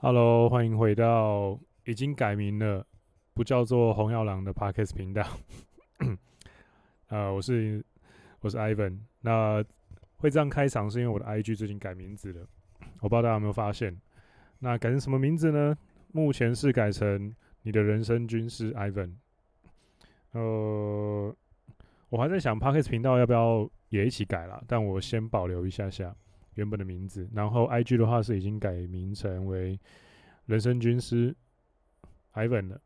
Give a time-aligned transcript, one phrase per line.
[0.00, 2.86] Hello，欢迎回到已经改名了，
[3.34, 5.26] 不叫做红药郎的 Podcast 频道。
[7.10, 7.84] 呃，我是
[8.38, 9.00] 我是 Ivan。
[9.22, 9.64] 那
[10.18, 12.46] 会这样开场是因为我的 IG 最近改名字了，
[13.00, 14.00] 我不知道大家有没有发现。
[14.60, 15.76] 那改成什么名字呢？
[16.12, 19.14] 目前是改成你的人生军师 Ivan。
[20.30, 21.34] 呃，
[22.08, 26.14] 我还在想 Podcast 频道要不要也一起改啦，但我先保留一下下。
[26.58, 29.78] 原本的名字，然后 IG 的话是已经改名成为
[30.46, 31.32] 人生军师
[32.34, 32.80] Ivan 了。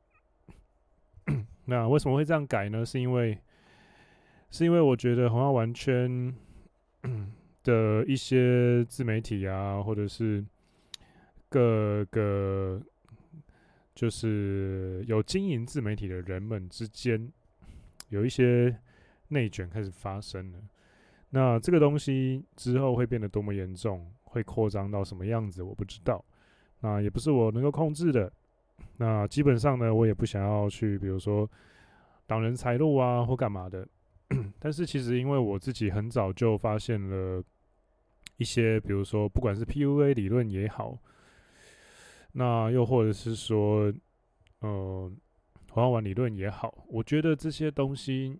[1.64, 2.84] 那为什么会这样改呢？
[2.84, 3.38] 是因为
[4.50, 6.34] 是因为我觉得红药丸圈
[7.64, 10.44] 的一些自媒体啊，或者是
[11.48, 12.78] 各个
[13.94, 17.32] 就是有经营自媒体的人们之间，
[18.10, 18.78] 有一些
[19.28, 20.58] 内卷开始发生了。
[21.34, 26.22] 那这个东西之后会变得多么严重，会扩张到什么样子，我不知道。
[26.80, 28.30] 那也不是我能够控制的。
[28.98, 31.50] 那基本上呢，我也不想要去，比如说
[32.26, 33.88] 挡人财路啊，或干嘛的。
[34.60, 37.42] 但是其实因为我自己很早就发现了
[38.36, 40.98] 一些，比如说不管是 PUA 理论也好，
[42.32, 43.90] 那又或者是说，
[44.60, 45.10] 呃，
[45.70, 48.38] 红药丸理论也好，我觉得这些东西。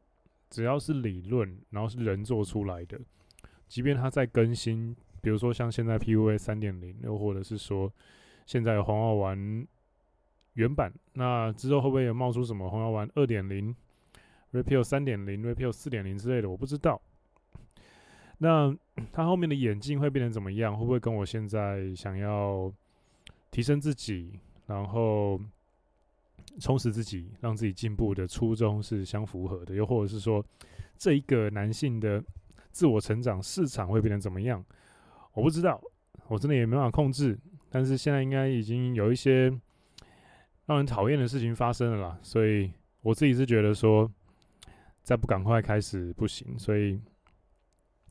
[0.53, 3.01] 只要是理论，然后是人做出来的，
[3.67, 7.91] 即便它在更新，比如说像现在 PUA 三点零，又或者是说
[8.45, 9.67] 现在红药丸
[10.53, 13.75] 原版，那之后会不会有冒出什么红药丸二点零、
[14.53, 16.51] Repeal 三点零、Repeal 四点零之类的？
[16.51, 17.01] 我不知道。
[18.37, 18.77] 那
[19.11, 20.77] 它后面的演进会变成怎么样？
[20.77, 22.71] 会不会跟我现在想要
[23.51, 25.41] 提升自己，然后？
[26.61, 30.45] 充实自己，让自己进步的初衷是相符合的，又或者是说，
[30.97, 32.23] 这一个男性的
[32.71, 34.65] 自我成长市场会变成怎么样？
[35.33, 35.81] 我不知道，
[36.29, 37.39] 我真的也没办法控制。
[37.71, 39.49] 但是现在应该已经有一些
[40.67, 44.11] 让人讨厌的事情发生了啦，所以我自己是觉得说，
[45.03, 47.01] 再不赶快开始不行，所以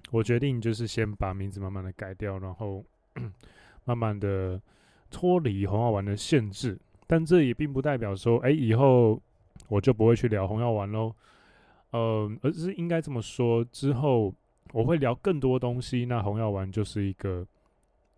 [0.10, 2.84] 我决定就是先把名字慢慢的改掉，然后
[3.86, 4.60] 慢慢的
[5.12, 6.80] 脱离红药丸的限制。
[7.12, 9.22] 但这也并不代表说，哎、以后
[9.68, 11.14] 我就不会去聊红药丸喽。
[11.90, 14.34] 呃，而是应该这么说，之后
[14.72, 16.06] 我会聊更多东西。
[16.06, 17.46] 那红药丸就是一个，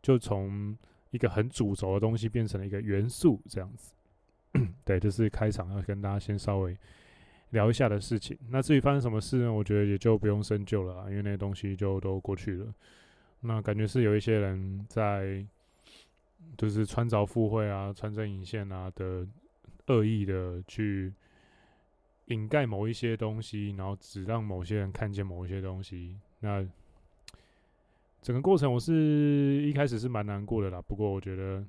[0.04, 0.78] 就从
[1.10, 3.96] 一个很主轴的东西变成了一个元素，这样子。
[4.86, 6.78] 对，这、是开场要跟大家先稍微
[7.50, 8.38] 聊一下的事情。
[8.52, 9.52] 那至于发生什么事呢？
[9.52, 12.72] 我觉得也就不用深究了，因为那些东西就都过去了。
[13.40, 15.44] 那感觉是有一些人在。
[16.58, 19.28] 就是穿凿附会啊，穿针引线啊的
[19.88, 21.12] 恶意的去
[22.28, 26.18] 掩盖某一些东西，然后只让某些人看见某一些东西。
[26.40, 26.66] 那
[28.22, 31.66] 整个过程我是一开始是蛮难过的啦，不过我觉得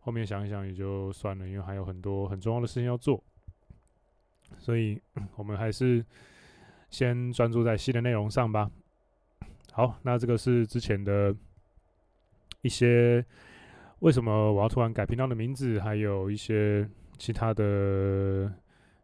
[0.00, 3.22] 后面想一想也就算了，因为还有很多很重要的事情要做，
[4.56, 4.98] 所以
[5.36, 6.04] 我们还是
[6.88, 8.70] 先专注在新的内容上吧。
[9.72, 11.34] 好，那这个是之前的
[12.62, 13.24] 一些。
[14.00, 15.78] 为什么我要突然改频道的名字？
[15.78, 16.88] 还有一些
[17.18, 18.50] 其他的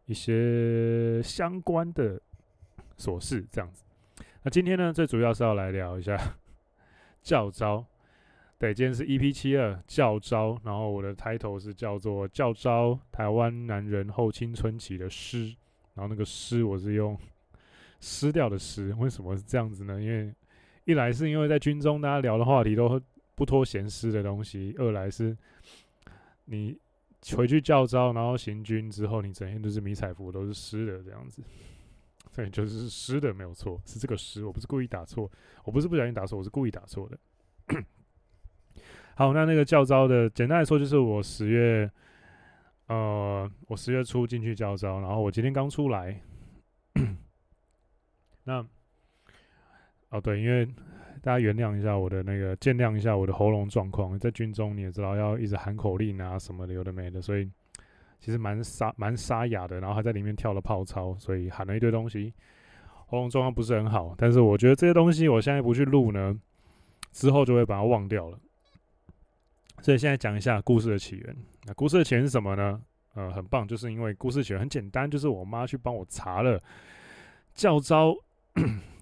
[0.07, 2.19] 一些相关的
[2.97, 3.83] 琐事，这样子。
[4.41, 6.17] 那今天呢，最主要是要来聊一下
[7.21, 7.85] 教招。
[8.57, 15.55] 对，今天是 EP 七二教招，然后我的 title 是叫做教招台湾男人后青春期的诗，
[15.93, 17.15] 然后那个诗我是用
[18.01, 18.95] 撕掉的诗。
[18.97, 20.01] 为什么是这样子呢？
[20.01, 20.33] 因为
[20.85, 22.99] 一来是因为在军中大家聊的话题都。
[23.37, 24.73] 不脱闲湿的东西。
[24.79, 25.37] 二来是，
[26.45, 26.75] 你
[27.35, 31.43] 回去教招，然后行军之后，你整天都是迷彩服，都是湿的这样子。
[32.33, 35.31] 对，就是湿的没有错，是这个湿，我不是故意打错，
[35.63, 37.19] 我不是不小心打错，我是故意打错的。
[39.13, 41.91] 好，那那个教招的，简单来说就是我十月，
[42.87, 46.19] 呃，我十月初进去教招，然后我今天刚出来。
[48.45, 48.65] 那，
[50.09, 50.67] 哦对，因为。
[51.27, 54.17] 大家原谅一下我的那个，见谅一下我的喉咙状况。
[54.17, 57.51] 在军中你也知道，要一直喊口令啊什么的，有的没的，所以
[58.17, 59.81] 其实蛮沙蛮沙哑的。
[59.81, 62.33] 然后还在里面跳了泡操，所以喊了一堆东西，
[63.07, 64.15] 喉咙状况不是很好。
[64.17, 66.33] 但是我觉得这些东西我现在不去录呢，
[67.11, 68.39] 之后就会把它忘掉了。
[69.81, 71.35] 所以现在讲一下故事的起源。
[71.65, 72.81] 那故事的起源是什么呢？
[73.15, 76.63] 呃，很棒，就是因为故事起源很简单，就是我妈去帮我查了
[77.53, 78.15] 教招。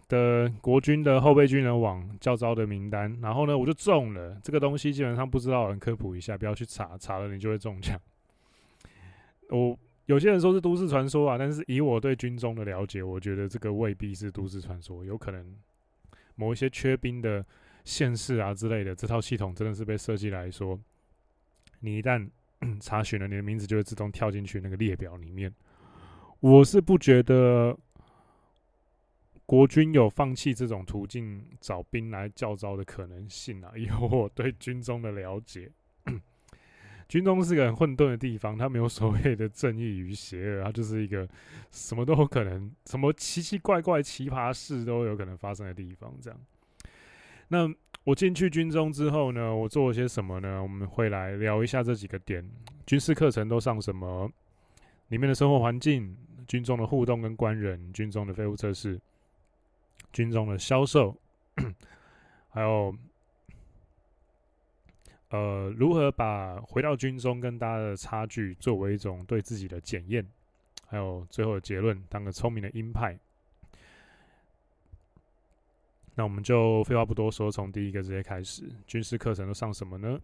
[0.07, 4.93] 的国军的后备军人网教招的名单，然后呢，我就中了这个东西。
[4.93, 7.99] 基本上不知道人科普一下，不要去查，查了你就会中奖。
[9.49, 15.55] 我有些人说是都市传说啊，但是以我对军中的了解，我觉得这个未必是都市传说，有可能
[16.35, 17.43] 某一些缺兵的
[17.83, 20.79] 县市啊之类的，这套系统真的是被设计来说
[21.79, 22.29] 你一旦
[22.79, 25.51] 查询了，你的名字就会自动跳进去那个列表里面。
[26.39, 27.75] 我是不觉得
[29.45, 35.71] 国军有放弃这种途径找兵来教招的可能性啊，以我对军中的了解。
[37.07, 41.29] 军中是个很混沌的地方，它没有所谓的正义与邪恶，它就是一个
[41.69, 46.11] 什么都有可能、什么奇奇怪怪、奇葩事都有可能发生的地方。
[46.19, 46.39] 这样，
[47.49, 47.71] 那
[48.03, 50.59] 我进去军中之后呢，我做了些什么呢？
[50.63, 52.43] 我们会来聊一下这几个点：
[52.87, 54.27] 军事课程都上什么？
[55.09, 58.99] 里面的生活环境、军中的互动跟官人、军中的废物测试、
[60.15, 61.15] 军中的销售，
[62.49, 62.95] 还有。
[65.29, 70.25] 呃，如何把回到军中跟大家的差距作为一种对自己的检验，
[70.85, 73.17] 还有最后的结论，当个聪明的鹰派。
[76.13, 78.63] 那我们就废话不多说，从第一个直接开始。
[78.87, 80.17] 军事课程都上什么呢？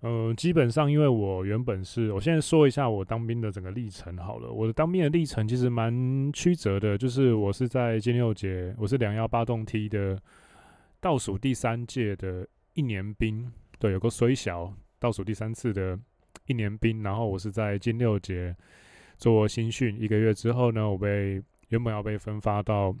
[0.00, 4.50] 呃，基本上因为我原本是，我现在说一下我当兵的整个历程好了。
[4.50, 10.20] 我的当兵的历程其实蛮曲折的，就是我是在金六节，我是两幺八栋梯的
[11.00, 12.46] 倒数第三届的。
[12.78, 15.98] 一年兵，对，有个虽小，倒数第三次的
[16.44, 18.54] 一年兵，然后我是在金六节
[19.16, 22.94] 做新训一个月之后呢，我被原本要被分发到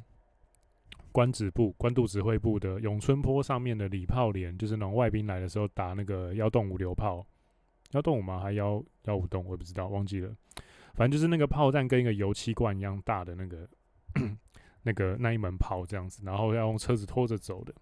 [1.16, 7.26] 官指部、官渡指挥部的永春坡上面的礼炮连，就是那种外宾来的时候打那个幺洞五榴炮，
[7.92, 8.38] 幺洞五吗？
[8.38, 9.42] 还幺幺五洞？
[9.46, 10.30] 我也不知道，忘记了。
[10.92, 13.66] 反正就是那个炮弹跟一个油漆罐一样大的那个
[14.84, 17.74] 那个那一门炮这样子，然后要用车子拖着走的。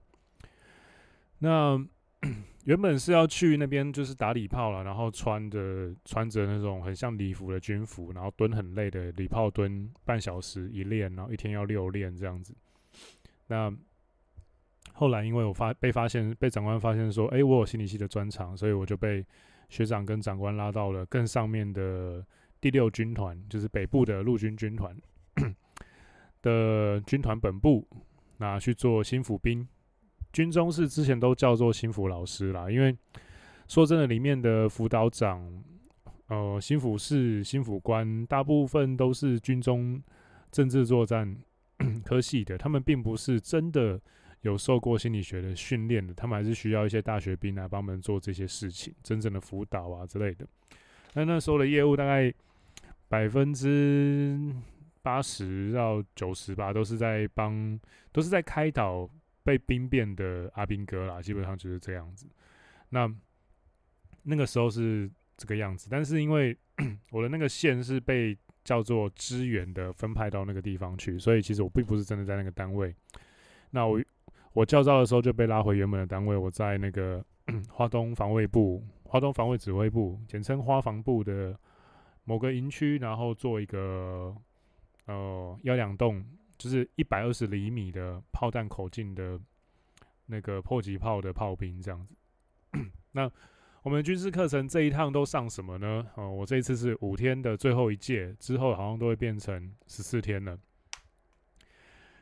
[1.40, 1.76] 那
[2.66, 12.54] 原本是要去那边，就是打礼炮了，然后穿着穿着那种很像礼服的军服，然后蹲很累的礼炮蹲半小时一练，然后一天要六练这样子。
[13.46, 13.72] 那
[14.92, 19.24] 后来因为我发被发现，被长官发现说，哎、我有心理系的专长，所以我就被
[19.68, 22.24] 学长跟长官拉到了更上面的
[22.60, 24.96] 第六军团，就是北部的陆军军团
[26.42, 27.86] 的军团本部，
[28.36, 29.66] 那去做心辅兵。
[30.32, 32.96] 军中是之前都叫做心辅老师啦，因为
[33.68, 35.62] 说真的，里面的辅导长、
[36.26, 40.02] 呃，心辅士、心辅官，大部分都是军中
[40.50, 41.36] 政治作战
[42.04, 44.00] 科系的，他们并不是真的
[44.42, 50.46] 有受过心理学的训练的，他们还是需要一些大学兵来帮忙做这些事情，真正的辅导啊之类的。
[51.14, 52.32] 那那时候的业务大概
[53.08, 54.38] 百分之
[55.02, 57.78] 八十到九十吧，都是在帮，
[58.12, 59.08] 都是在开导。
[59.46, 62.26] 被兵变的阿兵哥啦，基本上就是这样子。
[62.88, 63.14] 那
[64.22, 66.56] 那个时候是这个样子，但是因为
[67.12, 72.94] 我的那个线是被叫做支援的分派到那个地方去，所以其实我并不是真的在那个单位。
[73.70, 74.00] 那我
[74.52, 77.24] 我教召的时候就被拉回原本的单位，我在那个
[77.70, 81.58] 花东防卫部、花东防卫指挥部，简称花防部的
[82.24, 84.34] 某个营区，然后做一个
[85.06, 86.24] 呃幺两栋。
[86.56, 89.38] 就是一百二十厘米的炮弹口径的
[90.26, 92.14] 那个迫击炮的炮兵这样子。
[93.10, 93.30] 那
[93.84, 96.06] 我们军事课程这一趟都上什么呢？
[96.14, 100.58] 哦，我这一次是五天的最后一届，之后好像都会变成十四天了。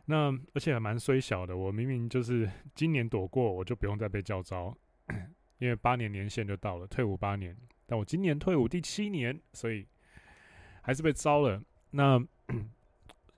[0.07, 4.77] 那而且还蛮衰小的，我明明就是今年躲过，我就不用再被叫招，
[5.59, 7.57] 因为八年年限就到了，退伍八年。
[7.87, 9.87] 但我今年退伍第七年，所以
[10.83, 11.63] 还是被招了。
[11.93, 12.21] 那。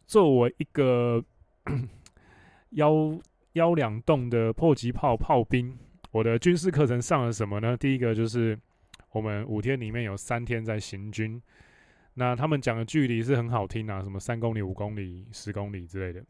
[0.07, 1.25] 作为一个
[2.71, 3.19] 幺
[3.55, 5.79] 幺两栋的迫击炮炮兵，
[6.15, 7.77] 我的军事课程上了什么呢？
[7.77, 8.57] 第一个就是
[9.11, 11.43] 我们五天里面有三天在行军，
[12.15, 16.25] 那他们讲的距离是很好听啊，什么三公里、五公里、十公里之类的。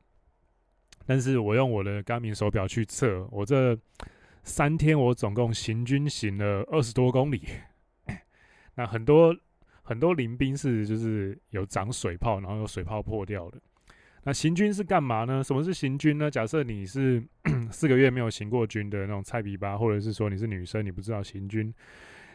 [1.04, 3.78] 但是我用我的干明手表去测，我这
[4.42, 7.42] 三天我总共行军行了二十多公里。
[8.76, 9.36] 那很多。
[9.86, 13.60] 很多临兵是就是有长水泡，然后有水泡破掉的。
[14.24, 15.44] 那行军是干嘛呢？
[15.44, 16.30] 什么是行军呢？
[16.30, 17.22] 假设你是
[17.70, 21.72] 四个月没有行过军的那种菜逼吧，或者是说你是女生，你不知道行军。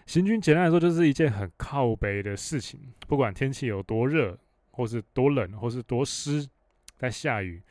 [0.05, 4.37] 行军简单来说就是一件很靠北的事情，不管天气有多热，
[4.71, 6.47] 或是多冷，或是多湿，
[6.95, 7.61] 在下雨，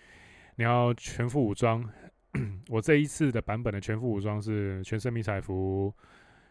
[0.56, 1.88] 你要全副武装。
[2.68, 5.94] 我这一次的版本的全副武装是全身迷彩服、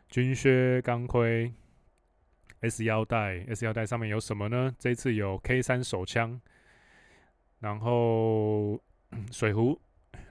[0.09, 1.53] 军靴、钢盔。
[2.61, 4.73] S 腰带，S 腰带上面有什么呢？
[4.79, 6.41] 这一次有 K 三手枪，
[7.59, 8.79] 然后
[9.31, 9.79] 水壶，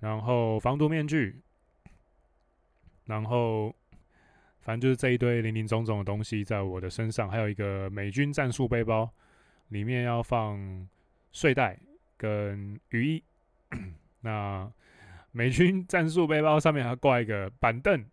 [0.01, 1.41] 然后防毒面具，
[3.05, 3.75] 然后
[4.61, 9.11] 反正就是这一堆零零总总的东西在我的身上，还有一个美军战术背包，
[9.69, 10.89] 里面要放
[11.33, 11.79] 睡袋
[12.17, 13.25] 跟雨衣。
[14.21, 14.71] 那
[15.33, 18.05] 美军战术背包上面还挂一个板凳，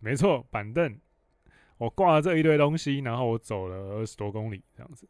[0.00, 0.98] 没错，板凳。
[1.78, 5.08] 我挂了这一堆东西，然后我走了二十多公里这样子。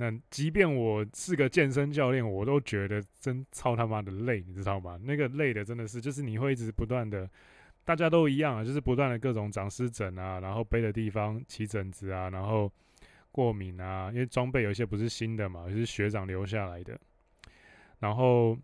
[0.00, 4.96] 那即便我是个健身教练，我都觉得真操他妈的累，你知道吗？
[5.02, 7.28] 那个累的真的是，就是你会一直不断的，
[7.84, 12.72] 大家都一样啊，就是不断的各种长湿疹啊，然后背的地方起疹子啊，然后
[13.32, 16.96] 过敏啊，因为装备有些不是新的嘛，是学长留下来的，
[17.98, 18.56] 然后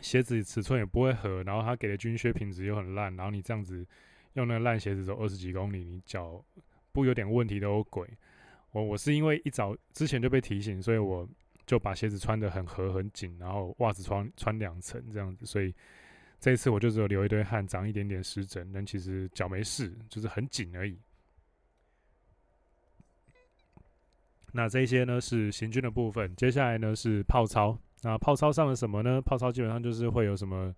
[0.00, 3.86] 鞋子尺寸也不会合，然后他给的军靴品质又很烂，然后你这样子
[4.32, 6.44] 用那个烂鞋子走二十几公里，你脚
[6.90, 8.08] 不有点问题都有鬼。
[8.72, 11.28] 我我是因为一早之前就被提醒，所以我
[11.66, 15.74] 就把鞋子穿得很合很紧，然后袜子穿穿两层这样子，所以
[16.40, 20.98] 这一次我就只有流一堆汗，长一点点湿疹，但其实脚没事，就是很紧而已。
[24.52, 27.78] 那这些呢是行军的部分，接下来呢是砲操。
[28.02, 29.20] 那砲操上了什么呢？
[29.22, 30.74] 砲操基本上就是会有什么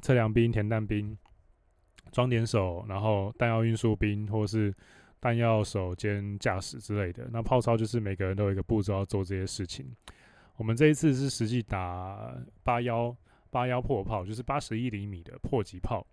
[0.00, 1.16] 测量兵、填弹兵、
[2.10, 4.74] 装点手，然后弹药运输兵，或是
[5.20, 9.90] 弹药手兼驾驶之类的，那炮操就是每个人都有一个步骤要做这些事情。
[10.56, 13.14] 我们这一次是实际打八幺
[13.50, 16.06] 八幺破炮，就是八十一厘米的迫击炮。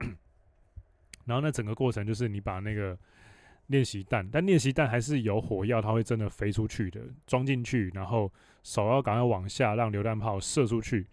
[1.24, 2.98] 然后那整个过程就是你把那个
[3.66, 8.32] 练习弹，但练习弹还是有火药，它会真的飞出去的，装进去，然后
[8.62, 11.06] 手要赶快往下让榴弹炮射出去。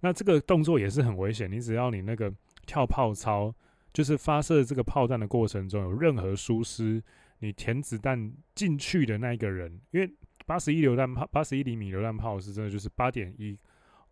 [0.00, 2.32] 那这个动作也是很危险，你只要你那个
[2.66, 3.54] 跳炮操。
[3.98, 7.02] 就是发射这个炮弹的过程中有任何疏失，
[7.40, 10.08] 你填子弹进去的那一个人，因为
[10.46, 13.58] 八十一榴弹炮、八十一厘米榴弹炮是真的就是八点一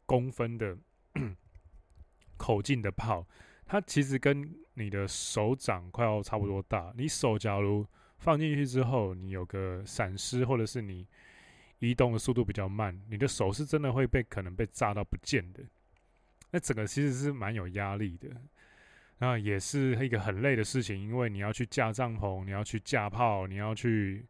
[0.04, 0.76] 公分的
[2.36, 3.24] 口径的炮，
[3.64, 6.92] 它其实跟你的手掌快要差不多大。
[6.96, 7.86] 你手假如
[8.18, 11.06] 放进去之后，你有个闪失，或者是你
[11.78, 15.62] 移动的速度比较慢，你的手是真的会被可能被炸到不见的。
[16.50, 18.28] 那整个其实是蛮有压力的。
[19.18, 24.26] 那也是一个很累的事情，因为你要去架帐篷，你要去架炮，你要去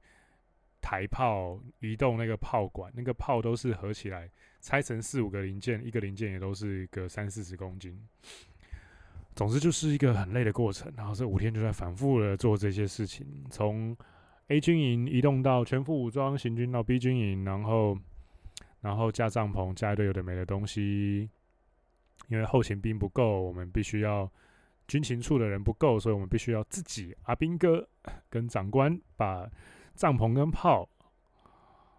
[0.81, 8.01] 抬炮，移动那个炮管，那个炮都是合起来拆成四五个零件，一个零件也都是一个三四十公斤。
[9.35, 13.97] 总之就是一个很累的过程，然后这五天就在反复的做这些事情，从
[14.47, 17.99] A 军营移动到全副武装行军到 B 军营，然后
[18.83, 21.29] 然后架帐篷，架一堆有的没的东西，
[22.29, 24.31] 因为后勤兵不够，我们必须要。
[24.89, 27.89] 军情处的人不够，所以我们必须要自己阿兵哥
[28.31, 29.45] 跟长官把
[29.95, 30.89] 帐篷跟炮，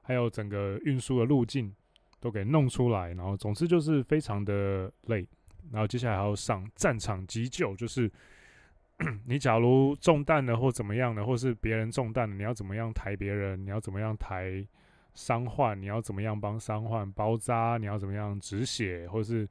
[0.03, 1.75] 还有整个运输的路径
[2.21, 3.13] 都给弄出来。
[3.13, 5.27] 然后总之就是非常的累。
[5.69, 8.09] 然后接下来还要上战场急救，就是
[9.27, 13.61] 你假如中弹了或怎么样的，或是别人中弹了，你要怎么样抬别人？
[13.65, 14.65] 你要怎么样抬
[15.13, 15.77] 伤患？
[15.81, 17.77] 你要怎么样帮伤患包扎？
[17.77, 19.05] 你要怎么样止血？
[19.09, 19.45] 或是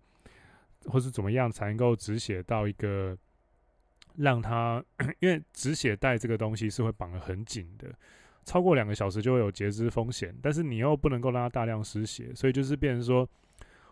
[0.87, 3.15] 或是怎么样才能够止血到一个？
[4.19, 4.83] 让他，
[5.21, 7.93] 因为止血带这个东西是会绑得很紧的，
[8.45, 10.35] 超过两个小时就会有截肢风险。
[10.43, 13.29] 但是你又不能够让它大量失血，所以就是变成说，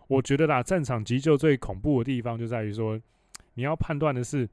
[0.09, 3.00] 我觉得啦，战场急救最恐怖的地方就在于说，
[3.54, 4.49] 你要判断的是，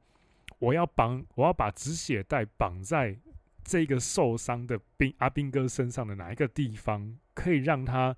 [0.58, 3.16] 我要绑，我要把止血带绑在
[3.64, 8.16] 这个受伤的兵阿兵哥身上的哪一个地方，可以让他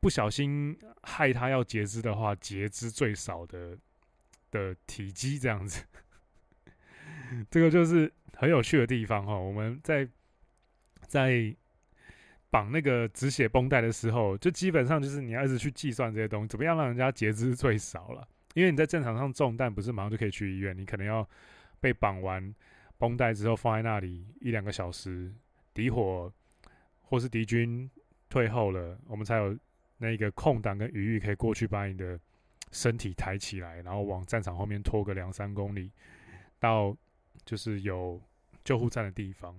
[0.00, 3.76] 不小心害他要截肢的话，截肢最少的
[4.50, 5.84] 的体积这样子。
[7.50, 9.36] 这个就是很有趣的地方哈。
[9.38, 10.08] 我们在
[11.06, 11.54] 在
[12.50, 18.26] 绑那个止血绷带的时候，就基本上就是你要一直去计算这些东西，怎么样让人家截肢最少了。
[18.54, 21.28] 因为你在战场上中弹，不是马上就可以去医院，你可能要
[21.80, 22.52] 被绑完
[22.98, 25.32] 绷带之后放在那里一两个小时，
[25.72, 26.32] 敌火
[27.02, 27.88] 或是敌军
[28.28, 29.56] 退后了，我们才有
[29.98, 32.18] 那个空档跟余裕可以过去把你的
[32.72, 35.92] 身体抬起来，然后往战场后面拖个两三公里
[36.58, 36.96] 到。
[37.44, 38.20] 就是有
[38.64, 39.56] 救护站的地方，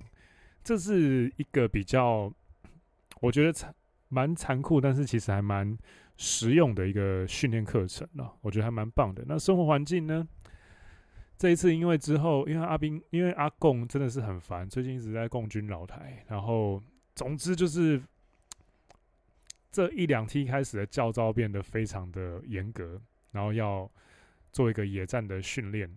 [0.63, 2.31] 这是一个比较，
[3.19, 3.73] 我觉得残
[4.09, 5.77] 蛮残酷，但是其实还蛮
[6.17, 8.33] 实用的一个训练课程了。
[8.41, 9.23] 我觉得还蛮棒的。
[9.27, 10.27] 那生活环境呢？
[11.37, 16.81] 这一次因为之后，因为阿兵，因为阿贡真的是很烦，最近一直在共军老台，然后
[17.15, 17.99] 总之就是
[19.71, 23.01] 这一两梯开始的教招变得非常的严格，
[23.31, 23.89] 然后要
[24.51, 25.89] 做一个野战的训练。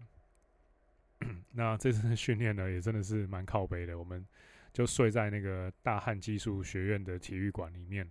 [1.53, 3.99] 那这次训练呢，也真的是蛮靠北的。
[3.99, 4.25] 我们
[4.73, 8.09] 就睡在那个大汉技术学院的体育馆里面。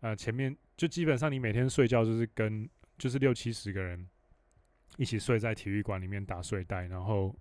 [0.00, 2.68] 呃，前面就基本上你每天睡觉就是跟
[2.98, 4.08] 就是六七十个人
[4.96, 7.34] 一起睡在体育馆里面打睡袋，然后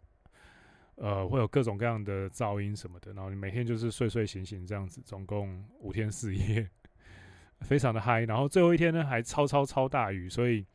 [0.96, 6.70] 呃会有各种各样的噪音什么的，然后你每天就是睡睡醒醒这样子，总共五天四夜，
[7.62, 8.22] 非常的嗨。
[8.26, 10.66] 然后最后一天呢，还超超超大雨，所以。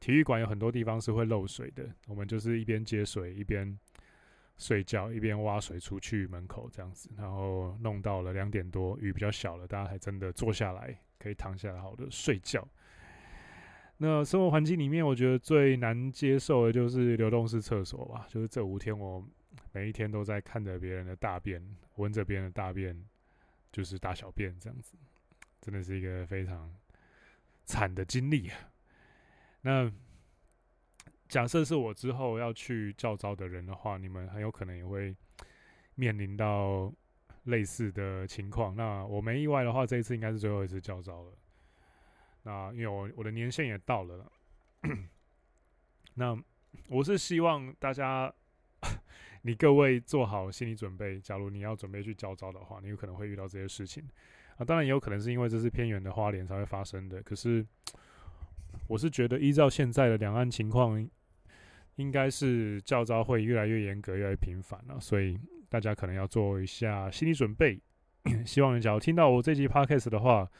[0.00, 3.78] 体育馆有很多地方是会漏水的，我们就是一边接水一边
[4.56, 12.66] 睡觉，一边挖水出去门口这样子，然后弄到了两点多，雨比较小了，大家还真的坐下来可以躺下来好的睡觉。
[13.98, 18.26] 那生活环境里面，我觉得最难接受的就是流动式厕所吧。
[18.30, 19.22] 就是这五天，我
[19.72, 21.62] 每一天都在看着别人的大便，
[21.96, 22.98] 闻着别人的大便，
[23.70, 24.96] 就是大小便这样子，
[25.60, 26.74] 真的是一个非常
[27.66, 28.50] 惨的经历。
[29.62, 29.90] 那
[31.28, 35.14] 假设是我之后要去教招的人的话，你们很有可能也会
[35.94, 36.92] 面临到
[37.44, 38.74] 类似的情况。
[38.74, 41.32] 那我没意外的话，这一次应该是最后一次教招了。
[42.42, 44.32] 那因为我我的年限也到了，
[46.14, 46.36] 那
[46.88, 48.32] 我是希望大家，
[49.42, 51.20] 你各位做好心理准备。
[51.20, 54.02] 假如你要准备去教招的话，你有可能会遇到这些事情
[54.56, 54.64] 啊。
[54.64, 57.22] 当然也有可能是因为这是偏远的花莲才会发生的。
[57.22, 57.64] 可是
[58.90, 61.08] 我是觉得依照现在的两岸情况，
[61.94, 64.98] 应该是教招会越来越严格，越来越频繁了。
[64.98, 67.80] 所以大家可能要做一下心理准备。
[68.44, 70.50] 希望你假如听到我这集 Podcast 的话。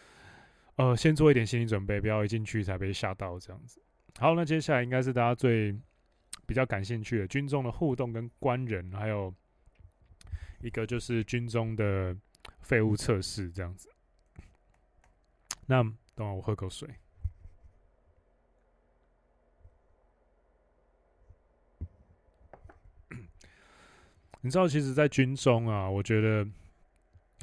[0.76, 3.82] 呃，先做一点心理准备，不要一进去才被吓到这样子。
[4.18, 5.78] 好，那接下来应该是大家最
[6.46, 9.34] 比较感兴趣的军中的互动跟官人，还有
[10.62, 12.16] 一个就是军中的
[12.62, 13.90] 废物测试这样子。
[15.66, 15.82] 那
[16.14, 16.88] 等会我喝口水。
[24.42, 26.46] 你知道，其实，在军中啊，我觉得。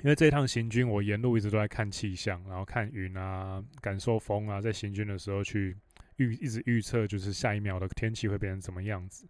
[0.04, 5.76] 因为这一趟行军，我沿路一直都在看气象，然后看云啊，感受风啊，在行军的时候去
[6.18, 9.28] 预一直预测，就是下一秒的天气会变成什么样子。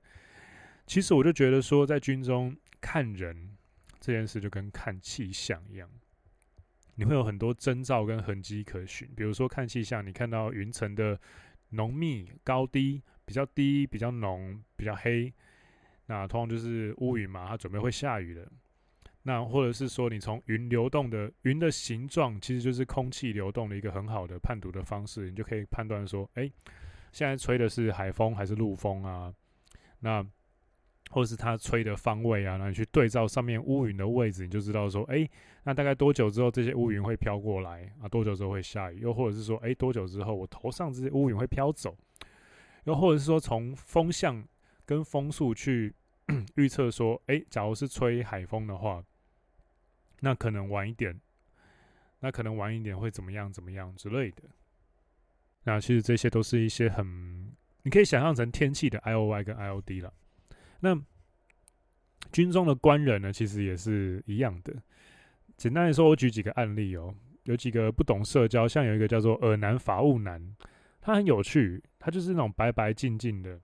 [0.86, 3.56] 其实我就觉得说，在军中看人
[4.02, 5.90] 这件事就跟看气象一样，
[6.96, 9.08] 你会有很多征兆跟痕迹可循。
[9.16, 11.18] 比如说看气象，你看到云层的
[11.70, 15.34] 浓密、高低，比较低、比较浓、比较黑，
[16.08, 18.50] 那通常就是乌云嘛，它准备会下雨的。
[19.24, 26.50] 那或者是说，你从云流动的云的形状，其实就是空气流动的一个很好的判读的方式，你就可以判断说，哎，
[27.12, 29.34] 现在吹的是海风还是陆风啊？
[30.00, 30.26] 那
[31.10, 35.30] 或者是它吹的方位啊，那你去对照上面乌云的位置，你就知道说，哎，
[35.64, 38.08] 那大概多久之后这些乌云会飘过来啊？
[38.08, 39.02] 多久之后会下雨？
[39.02, 41.98] 又或者是说，哎，多久之后我头上这些乌云会飘走？
[42.86, 44.42] 又或者是说，从风向
[44.88, 45.94] 跟风速去
[46.56, 49.04] 预测说，哎，假如是吹海风的话。
[50.22, 51.16] 那可能晚一点，
[52.22, 53.54] 那可能晚一点会怎么样？
[53.54, 54.44] 怎么样之类的？
[55.64, 60.12] 那其实这些都是一些很，你可以想象成天气的 IOI 跟 IOD 了。
[60.80, 61.00] 那
[62.32, 64.74] 军中的官人呢，其实也是一样的。
[65.56, 67.14] 简单来说，我举几个案例哦。
[67.44, 70.42] 有几个不懂社交，像有一个叫做“耳男法务男”，
[71.00, 73.58] 他很有趣，他就是那种白白净净的、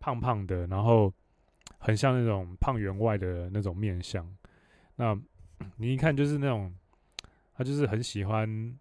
[0.00, 1.12] 胖胖的，然后
[1.78, 4.26] 很像那种胖员外的那种面相。
[4.96, 5.16] 那
[5.76, 6.74] 你一看就是那种，
[7.54, 8.78] 他就是很喜欢，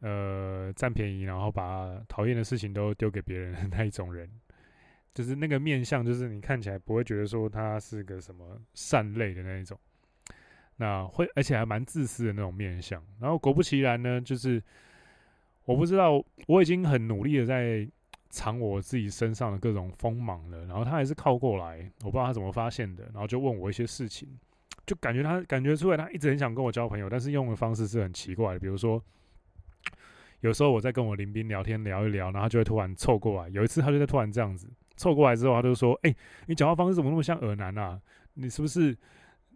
[0.00, 4.30] 呃，占便宜，然后把讨厌的事情都丢给别人的那一种人，
[5.14, 9.78] 就是那个面相，就是你看起来不会觉得说他是个什么善类的那一种，
[10.76, 13.02] 那会而且还蛮自私的那种面相。
[13.18, 14.62] 然后果不其然呢，就是
[15.64, 17.88] 我不知道，我已经很努力的在
[18.30, 24.28] 藏我自己身上的各种锋芒了，然后他还是靠过来，我不知道他怎么发现的，然后就问我一些事情。
[24.86, 28.58] 就感觉他感觉出来，他一直很想跟我交朋友，但是用的方式是很奇怪的。
[28.58, 29.00] 比如说，
[30.40, 33.48] 有时候我在跟我林斌聊天聊一聊，然后他就会突然凑过来。
[33.50, 36.14] 有一次，他就在突然这样子凑过来之后，他就说：“哎、
[36.46, 38.00] 你讲话方式怎么那么像耳男啊？
[38.34, 38.96] 你是不是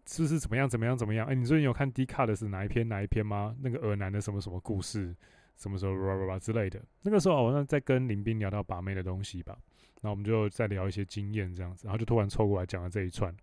[0.06, 1.26] 是不是怎么样怎么样怎么样？
[1.26, 3.56] 哎、你最近有看 D 卡的是哪一篇哪一篇吗？
[3.60, 5.14] 那个耳男的什么什么故事，
[5.56, 6.82] 什么时候吧吧吧之类的。
[7.02, 9.56] 那个时候，好像在跟林斌聊到把妹的东西吧，
[10.00, 13.34] 然后我们就再聊一些经验这样子，然后就突然凑过来讲了这一串。”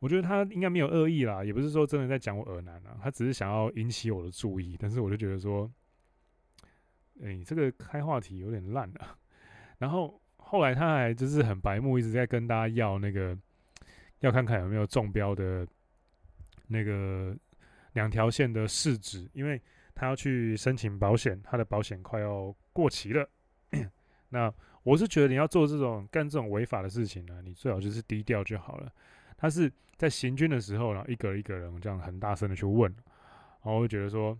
[0.00, 4.76] 我觉得他应该没有恶意啦，也不是说真的在讲我耳男啊，他只是想要引起我的注意。
[4.78, 5.68] 但是我就觉得说，
[7.20, 9.18] 哎、欸，这个开话题有点烂了。
[9.78, 13.36] 然后后来他还就是很白目，一直在跟大家要那个，
[14.20, 15.66] 要看看有没有中标的
[16.68, 17.36] 那个
[17.94, 19.60] 两条线的试纸，因为
[19.98, 23.28] 他要去申请保险，他的保险快要过期了。
[24.30, 24.52] 那
[24.84, 28.92] 我是觉得你要做这种干这种违法的事情呢，你最好就是低调就好了。
[29.36, 34.38] 他是在行军的时候，然后一个一个人这样很大声的去问，然后我就觉得说，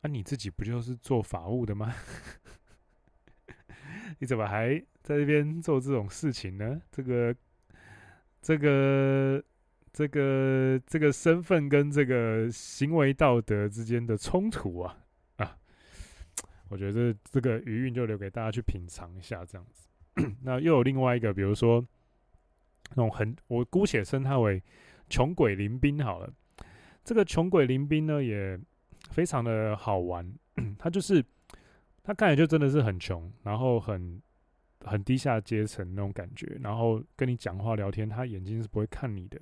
[0.00, 1.94] 啊，你自己不就是做法务的吗？
[4.18, 6.82] 你怎么还在这边做这种事情呢？
[6.90, 7.32] 这个、
[8.42, 9.40] 这个、
[9.92, 14.98] 这个、这个身份跟这个行为道德之间的冲突啊
[15.36, 15.56] 啊！
[16.68, 19.88] 我觉得这个余韵就留给大家去品尝一下，这样子。
[20.42, 21.84] 那又有另外一个，比如说。
[22.92, 24.62] 那种很，我姑且称他为
[25.10, 26.32] 穷鬼临兵好了。
[27.04, 28.58] 这个穷鬼临兵呢，也
[29.10, 30.26] 非常的好玩。
[30.78, 31.22] 他就是
[32.02, 34.18] 他看起来就真的是很穷，然后很
[34.80, 39.38] 很低下阶层那种感觉，然后跟你讲话聊天，他眼睛是不会看你的，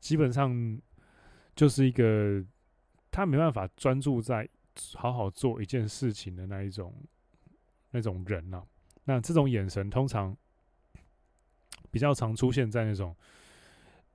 [0.00, 0.80] 基本上
[1.54, 2.44] 就是一个
[3.10, 4.48] 他没办法专注在
[4.94, 6.94] 好好做一件事情的那一种
[7.90, 8.62] 那种人啊。
[9.04, 10.36] 那这种眼神通常
[11.90, 13.14] 比较常出现在那种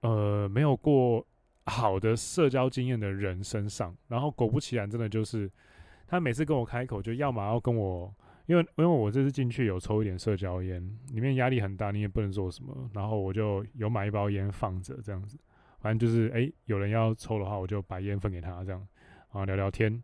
[0.02, 1.26] 呃没有过
[1.65, 5.52] 好的社交经验的人身上，然后果不其然，真的就是。
[6.06, 8.13] 他每次跟我开口，就要么要跟我，
[8.46, 10.80] 因为因为我这次进去有抽一点社交烟，
[11.12, 15.39] 里面压力很大，你也不能做什么，然后我就有买一包烟放着，这样子，
[15.84, 18.88] 反正就是哎、有人要抽的话，我就把烟分给他，这样，
[19.34, 20.02] 啊，聊聊天。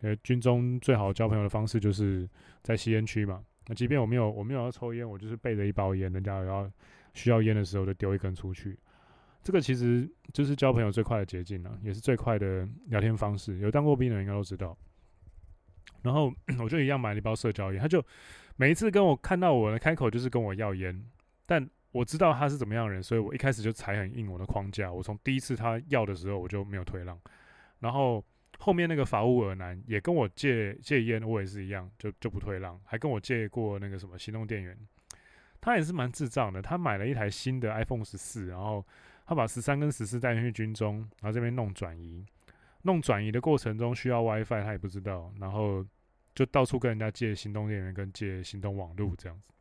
[0.00, 2.26] 呃，军中最好交朋友的方式就是
[2.62, 3.44] 在吸烟区嘛。
[3.66, 6.72] 那即便我没有我没有要抽烟，我就是备着一包烟，人家有要
[7.12, 8.78] 需要烟的时候就丢一根出去。
[9.42, 13.58] 这个其实就是交朋友最快的捷径了，也是最快的聊天方式。
[13.58, 14.74] 有当过兵的人应该都知道。
[16.00, 18.02] 然后 我就一样买了一包社交烟，他就
[18.56, 21.04] 每一次跟我看到我的开口就是跟我要烟，
[21.44, 24.92] 但我知道他是怎么样的人，所以我一开始就踩很硬我的框架。
[24.92, 27.18] 我从第一次他要的时候我就没有退让，
[27.80, 28.24] 然后
[28.58, 34.76] 后面那个法务尔男也跟我借借烟，我也是一样，就就不退让，还跟我借过那个什么行动电源。
[35.60, 38.86] 他也是蛮智障的，他买了一台新的 iPhone 十四，然后
[39.26, 42.24] 他把十三跟十四带进去军中，然后这边弄转移。
[42.82, 45.84] 弄转移的过程中需要 WiFi，他也不知道，然后
[46.34, 49.52] 就到处跟人家借行动电源跟借行动网络这样子。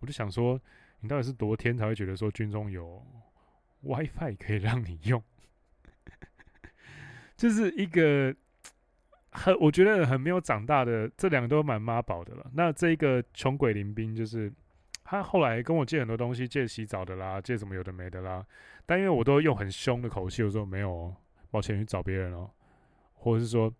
[0.00, 0.60] 我就想说，
[1.02, 3.04] 你到底是多天才会觉得说军中有
[3.82, 5.22] WiFi 可以让你用？
[7.36, 8.34] 就是一个
[9.32, 12.50] 很我觉得很没有长大的，这两个都蛮妈宝的了。
[12.54, 14.50] 那这一个穷鬼林兵，就是
[15.04, 18.46] 他后来跟我借很多东西，借洗澡的啦，借什么有的没的啦。
[18.86, 20.90] 但因为我都用很凶的口气，我说没有。
[20.90, 21.16] 哦
[21.52, 22.50] 抱歉，去找别人哦，
[23.12, 23.70] 或者是说，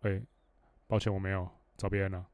[0.00, 0.20] 哎、
[0.88, 2.26] 抱歉，我没有找别人了。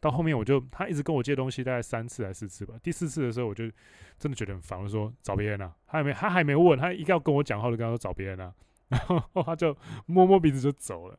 [0.00, 2.74] 到后面我就他一直跟我借东西，大概三次还是四次吧。
[2.82, 3.70] 第四次的时候，我就
[4.18, 5.72] 真的觉得很烦，我说找别人啊。
[5.86, 8.52] 他还没他还没问，他一定要跟我讲话，就跟他说找别人啊。
[8.88, 11.18] 然后他就摸摸鼻子就走了。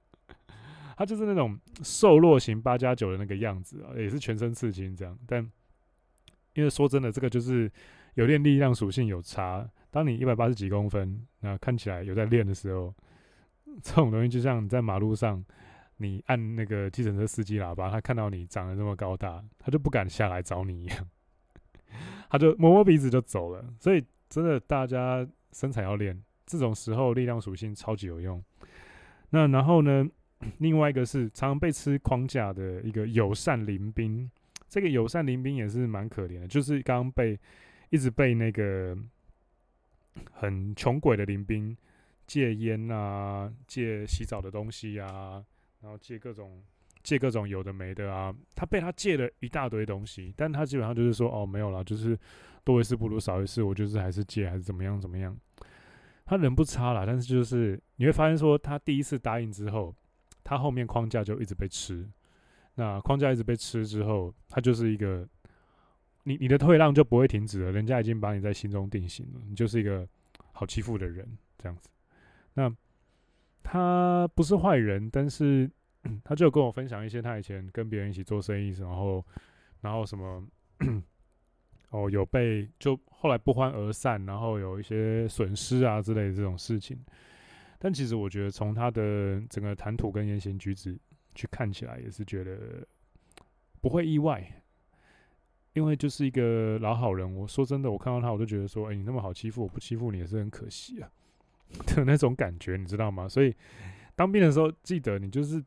[0.98, 5.18] 他就是那种瘦弱型八加九的那个样子啊，也是全身刺青这样。
[5.26, 5.42] 但
[6.54, 7.72] 因为说真的，这个就是
[8.16, 9.68] 有练力量属性有差。
[9.90, 12.94] 当你一百八十几公分，那看起来有在练的时候，
[13.82, 15.44] 这种东西就像你在马路上，
[16.02, 21.08] 你按那个计程车司机喇叭，他看到你长得这么高大，他就不敢下来找你一样，
[22.30, 23.64] 他就摸摸鼻子就走了。
[23.80, 28.44] 所以真的，大家身材要练，这种时候力量属性超级有用。
[29.30, 30.06] 那然后呢，
[30.58, 34.30] 另外一个是常常被吃框架的一个友善林兵，
[34.68, 37.40] 这个友善林兵也是蛮可怜的，就是刚刚被
[37.90, 38.98] 一直被那个。
[40.34, 41.74] 很穷鬼的林兵，
[42.28, 45.42] 借烟啊，借洗澡的东西啊，
[45.82, 46.64] 然后借各种
[47.04, 48.34] 借各种有的没的啊。
[48.56, 52.18] 他被他借了一大堆东西，但他基本上就是说，哦，没有了，就是
[52.64, 55.38] 多一事不如少一事，我就是还是借，还是怎么样怎么样。
[56.26, 59.94] 他人不差啦，但是就是你会发现说，他第一次答应之后，
[60.44, 62.10] 他后面框架就一直被吃。
[62.76, 65.28] 那框架一直被吃之后，他就是一个。
[66.24, 70.08] 你你的退让就不会停止了，人家已经把你在心中定型了，你就是一个
[70.52, 71.90] 好欺负的人，这样子。
[72.54, 72.72] 那
[73.64, 75.70] 他不是坏人，但是
[76.24, 79.26] 他就跟我分享一些他以前跟别人一起做生意，然后
[79.82, 80.44] 然后什么
[81.92, 86.98] 哦有被就后来不欢而散，然后有一些损失啊之类的这种事情。
[87.78, 90.98] 但其实我觉得从他的整个谈吐跟言行举止
[91.34, 92.86] 去看起来，也是觉得
[93.80, 94.44] 不会意外。
[95.74, 101.10] 因为就是一个老好人，我说真的，我看到他，我就觉得说，哎、你那么好欺负，我不欺负你也是很可惜啊
[101.88, 103.28] 的那种感觉，你知道吗？
[103.28, 103.56] 所以
[104.16, 105.64] 当兵的时候，记得你就是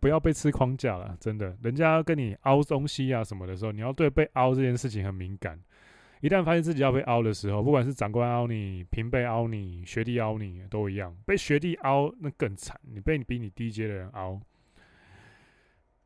[0.00, 5.60] 不要被吃框架了，真的，人家跟你凹东西啊什么的时候，你要对被凹这件事情很敏感。
[6.20, 14.40] 一旦发现自己要被凹的时候，不管是长官凹你、平辈凹你、学弟凹你，都一样，被学弟凹那更惨，你被你比你低阶的人凹。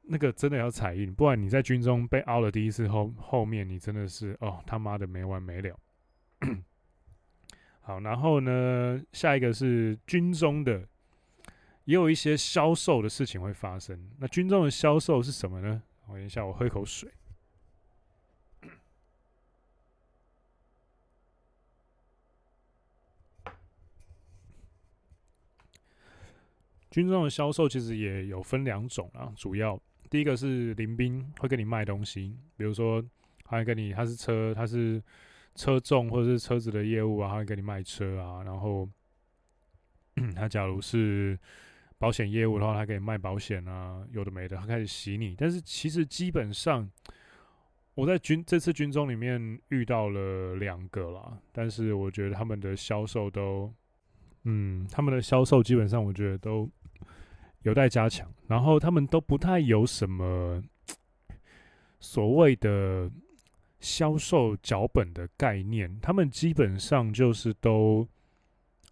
[0.05, 5.79] 那个真的要踩硬，不然你在军中被凹了第一次后，后面你真的是哦他妈的没完没了。
[7.83, 10.87] 好，然后呢，下一个是军中的，
[11.85, 14.09] 也有一些销售的事情会发生。
[14.19, 15.83] 那军中的销售是什么呢？
[16.07, 17.11] 我等一下，我喝一口水。
[26.91, 29.81] 军中的销售其实也有分两种啊，主要。
[30.11, 33.03] 第一个是临兵会跟你卖东西，比如说
[33.45, 35.03] 他会跟你，他是车，他是
[35.55, 38.89] 车重或者是车子的业务啊，他会给你卖车啊，然后
[40.35, 41.39] 他假如是
[41.99, 45.35] 保险业务的话，他可以卖保险啊，有的没的，他开始洗你。
[45.37, 46.91] 但是其实基本上
[47.95, 53.73] 我在军这次军中里面遇到了两个啦，但是我觉得他们的销售都，
[54.45, 56.69] 嗯，他们的销售基本上我觉得都
[57.63, 60.63] 有待加强，然后他们都不太有什么
[62.01, 63.11] 所谓的。
[63.83, 68.07] 销售脚本的概念，他们基本上就是都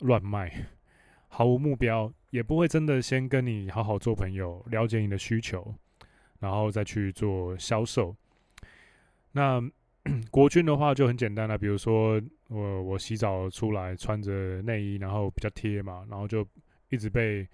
[0.01, 0.67] 乱卖，
[1.29, 5.73] 毫无目标，也不会真的先跟你好好做朋友，了解你的需求，
[6.41, 8.15] 然后再去做销售。
[9.31, 9.63] 那
[10.33, 16.45] 国军的话就很简单了，比如说我我洗澡出来穿着内衣，然后比较贴嘛，然后就
[16.89, 17.47] 一直被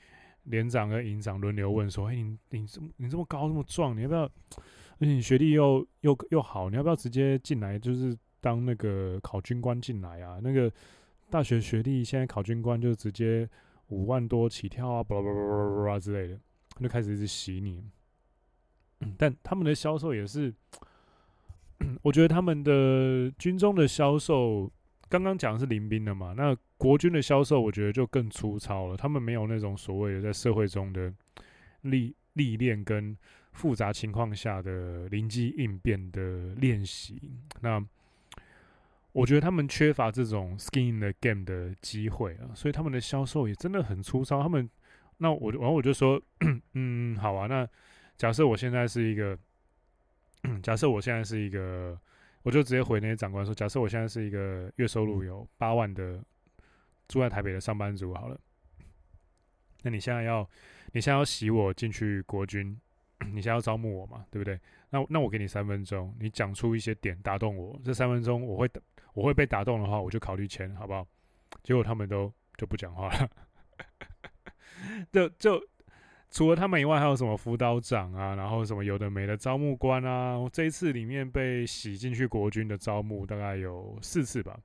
[0.45, 4.31] 连长跟营长轮流问说：“哎，你你这么你这么高这么壮，你要不要？”
[4.99, 7.79] 而且你学历又又又好，你要不要直接进来？
[7.79, 10.41] 就是当那个考军官进来啊？
[10.43, 10.73] 那个
[11.29, 13.47] 大学学历现在考军官就直接
[13.89, 16.41] 五万多起跳啊，巴拉巴拉巴拉巴拉之类的，
[16.81, 17.85] 就开始一直洗你。
[19.19, 20.55] 但他们的销售也是，
[22.01, 24.73] 我觉得他们的军中的销售，
[25.11, 28.97] 刚刚讲的是临兵的嘛，那国军的销售我觉得就更粗糙了。
[28.97, 31.13] 他们没有那种所谓的在社会中的
[31.83, 33.15] 历历练跟。
[33.57, 37.19] 复杂情况下的灵机应变的练习，
[37.63, 37.83] 那
[39.13, 44.43] 我觉得他们缺乏这种 skin in the game 的机会啊，所以他们的销售也真的很粗糙。
[44.43, 44.69] 他们，
[45.17, 46.21] 那我就然后我就说，
[46.75, 47.67] 嗯，好啊，那
[48.19, 49.39] 假设我现在是一个，
[50.63, 51.99] 假设我现在是一个，
[52.43, 56.23] 我就直接回那些长官说，假设我现在是一个月收入有八万的
[57.09, 58.39] 住在台北的上班族，好了，
[59.83, 60.47] 那你现在要，
[60.93, 62.79] 你现在要洗我进去国军。
[63.21, 64.59] 你现在要招募我嘛，对不对？
[64.91, 67.79] 那那我给你三分钟，你讲出一些点打动我。
[67.85, 68.71] 这三分钟我会
[69.15, 71.07] 我会被打动的话，我就考虑签，好不好？
[71.63, 73.31] 结果他们都就不讲话了。
[75.11, 75.61] 就就
[76.31, 80.37] 除了他们以外，还有什么辅导长啊，然后什么有的没的招募官啊。
[80.53, 84.59] 这一次里面被洗进去国军的招募大概有四次吧。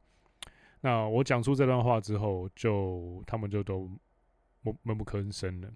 [0.82, 3.90] 那我讲出这段话之后，就他们就都
[4.64, 5.70] 闷闷不吭声了。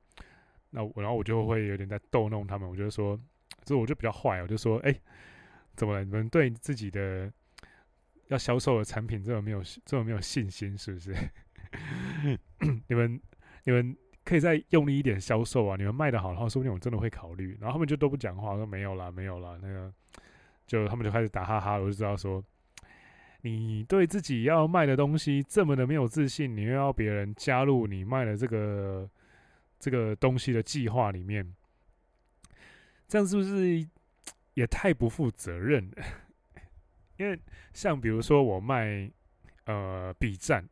[0.75, 3.17] 那我然后我就会有点在逗弄他们，我就说，
[3.63, 4.93] 这我就比较坏，我就说，哎，
[5.73, 6.03] 怎么？
[6.03, 7.31] 你们对自己的
[8.27, 11.15] 要销售的产品这么没有这么没有信心，是不是？
[12.89, 13.17] 你们
[13.63, 15.77] 你们可以再用力一点销售啊！
[15.77, 17.57] 你们卖得好的话，说不定我真的会考虑。
[17.61, 19.57] 然后他们就都不讲话，说没有啦，没有啦。
[19.61, 19.89] 那个
[20.67, 22.43] 就他们就开始打哈哈，我就知道说，
[23.43, 29.09] 你对自己要卖的东西这么的没有自信，你又要别人加入你卖的这个。
[29.79, 31.53] 这个东西的计划里面，
[33.07, 33.87] 这样是不是
[34.53, 36.03] 也太不负责任了？
[37.17, 37.39] 因为
[37.73, 39.11] 像比如说我卖
[39.65, 40.67] 呃笔站，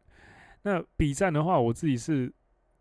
[0.63, 2.33] 那笔站的话，我自己是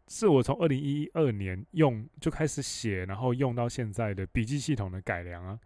[0.09, 5.59] 是我从二零一二年用就开始写，然后用到现在的笔记系统的改良啊。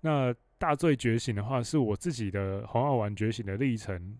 [0.00, 4.18] 那大罪觉醒的话，是我自己的红药丸觉醒的历程，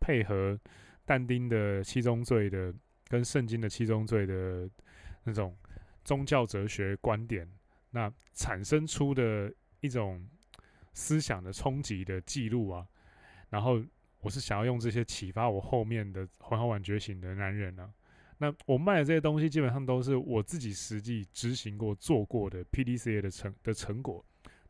[0.00, 0.58] 配合
[1.04, 2.72] 但丁的七宗罪的
[3.08, 4.68] 跟圣经的七宗罪的。
[5.28, 5.54] 那种
[6.04, 7.46] 宗教哲学观点，
[7.90, 10.26] 那产生出的一种
[10.94, 12.86] 思想的冲击的记录啊，
[13.50, 13.84] 然后
[14.20, 17.92] 我是想要用这些启发我后面的黄小婉觉醒的男人啊，
[18.38, 24.24] 那我卖的这些东西基本上都是我自己实际执行过做过的 PDCA 的成的成果，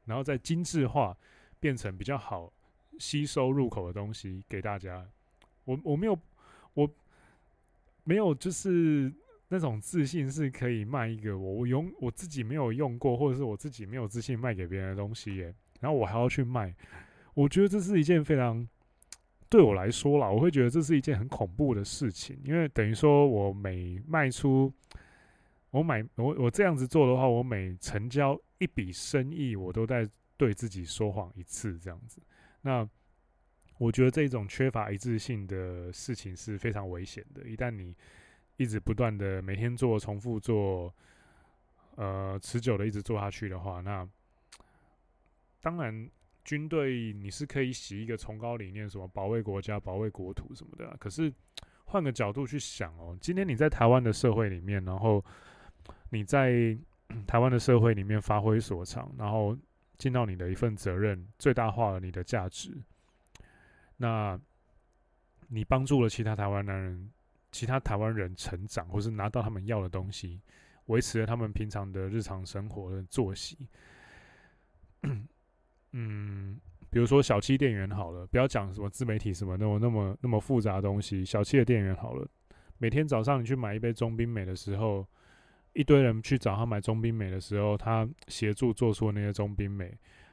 [0.06, 1.16] 然后再精致化
[1.60, 2.52] 变成比较好
[2.98, 5.06] 吸收入口的东西给大家。
[5.64, 6.18] 我我没有
[6.74, 6.90] 我
[8.02, 9.12] 没有就是。
[9.50, 16.74] 那种自信是可以卖一个我我用我自己没有用过，或者是我自己没有自信卖给别人的东西耶，然后我还要去卖，
[17.32, 18.68] 我觉得这是一件非常
[19.48, 24.70] 对我来说啦，我会觉得这是一件很恐怖的事情，因为等于说我每卖出，
[25.70, 30.06] 我买我我这样子做的话，我每成交一笔生意，我都在
[30.36, 32.20] 对自己说谎一次这样子，
[32.60, 32.86] 那
[33.78, 37.96] 我觉得这种缺乏一致性的事情是非常危险的，一旦你。
[38.58, 40.92] 一直不断的每天做，重复做，
[41.94, 44.06] 呃，持久的一直做下去的话，那
[45.60, 46.10] 当然
[46.44, 50.96] 军队你是可以洗一个崇高理念，什么保卫国家、保卫国土什么的。
[50.98, 51.32] 可是
[51.84, 55.24] 换个角度去想哦，今天你在台湾的社会里面，然后
[56.10, 56.76] 你在
[57.28, 59.56] 台湾的社会里面发挥所长，然后
[59.98, 62.76] 尽到你的一份责任，最大化了你的价值，
[63.98, 64.36] 那
[65.46, 67.08] 你帮助了其他台湾男人。
[67.50, 70.40] 其他台湾人成长，或是拿到他们要的东西，
[70.86, 73.58] 维持了他们平常的日常生活的作息。
[75.92, 82.28] 嗯，比如说小七店员好了，不要讲什么自媒体什么那么那么那么复杂的东西，小七的店员好了，
[82.76, 85.06] 每天早上你去买一杯中冰美的时候，
[85.72, 89.86] 一堆人去找他买中冰美的时候，他协助做出那些中冰美，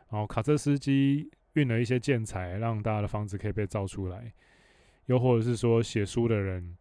[0.09, 4.33] 然后卡车司机运了一些建材，让大家的房子可以被造出来，
[5.05, 6.75] 又或者是说写书的人，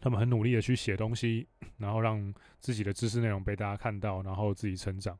[0.00, 5.18] 他们很努力的去写东西，然后让自己的知识内容被大家看到，然后自己成长。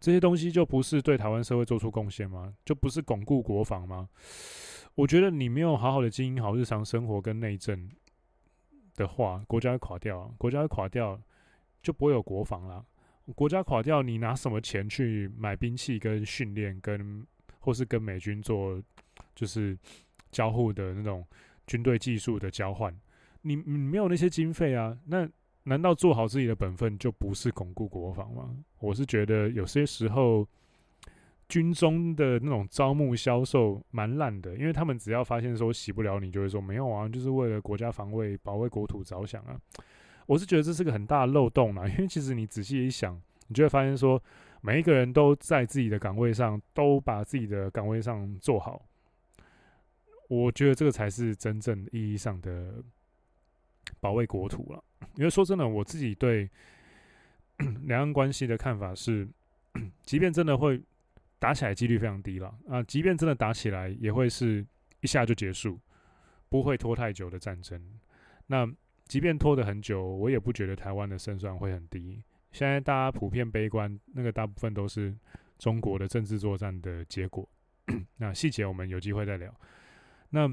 [0.00, 2.52] 这些东西就不是对台湾社会做出贡献吗？
[2.64, 4.08] 就不是巩固国防吗？
[4.96, 7.88] 我觉得你没有好好的经营好日常生活跟内政
[8.96, 10.34] 的话，国家会垮掉。
[10.36, 11.20] 国家会垮掉，
[11.82, 12.84] 就不会有国防了。
[13.36, 17.24] 国家垮掉，你拿什么钱去买兵器跟训练，跟
[17.60, 18.82] 或是跟美军做
[19.36, 19.78] 就是
[20.32, 21.24] 交互的那种
[21.64, 22.92] 军队技术的交换？
[23.42, 24.98] 你你没有那些经费啊？
[25.06, 25.28] 那。
[25.64, 28.52] 难道做好自己的本分就不是巩固国防吗？
[28.80, 30.44] 我是觉得有些时候
[31.48, 39.56] 军中的那种招募销售蛮烂的，因为他们只要发现说洗不了你，就会说没有啊，就是为了国家防卫、保卫国土着想啊。
[40.26, 43.14] 我是觉得这是个很大的漏洞啊，因为其实你仔细一想，
[43.46, 44.20] 你就会发现说
[44.62, 48.84] 每一个人都在自己的岗位上，都把自己的岗位上做好。
[50.26, 52.82] 我觉得这个才是真正意义上的。
[54.02, 54.82] 保卫国土了，
[55.14, 56.50] 因为说真的，我自己对
[57.86, 59.28] 两岸关系的看法是，
[60.02, 60.82] 即便真的会
[61.38, 62.82] 打起来，几率非常低了啊。
[62.82, 64.66] 即便真的打起来，也会是
[65.02, 65.78] 一下就结束，
[66.48, 67.80] 不会拖太久的战争。
[68.48, 68.68] 那
[69.06, 72.20] 即便拖得很久，我也不觉得台湾的胜算会很低。
[72.50, 75.16] 现在大家普遍悲观，那个大部分都是
[75.60, 77.48] 中国的政治作战的结果。
[78.18, 79.54] 那细节我们有机会再聊。
[80.30, 80.52] 那。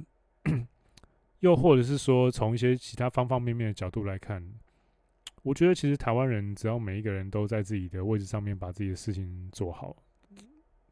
[1.39, 4.45] 又或者是说，从一些其他方方面面的角度来看，
[5.41, 9.95] 我觉得其实台湾人只要每一个人都在自己的位置上面把自己的事情做好，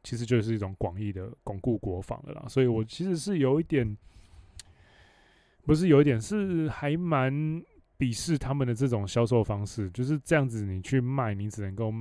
[0.02, 2.46] 其实就是一种广义的巩固国防了啦。
[2.48, 3.96] 所以我其实是有一点，
[5.64, 7.30] 不是有一点，是还蛮
[7.98, 11.92] 鄙视他们的这种销售方式，就是这样子你去卖，你只能够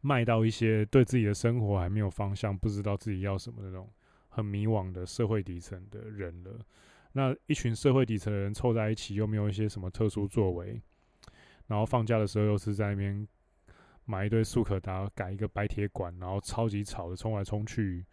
[0.00, 3.86] 卖到一些对自己的生活还没有方向、不知道自己要什么的那种
[4.30, 6.58] 很迷惘的社会底层的人了。
[7.12, 10.80] 那一群社会底层的人凑在一起，又没有一些什么特殊作为，
[11.66, 13.26] 然后放假的时候又是在那边
[14.04, 18.04] 买一堆速可达，改一个白铁馆，然后超级吵的冲来冲去，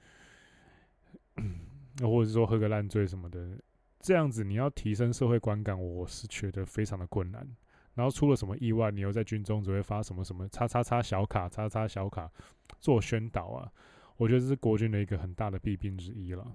[1.99, 3.59] 又 或者是说喝个烂醉什么的，
[3.99, 7.47] 这样子你要提升社会观感，我是觉得非常的困难。
[7.93, 12.31] 然后出了什么意外，你又在军中只会发什么什么叉叉叉小卡，叉叉小卡
[12.79, 13.71] 做宣导啊，
[14.17, 16.51] 我觉得这是国军的一个很大的弊病之一了。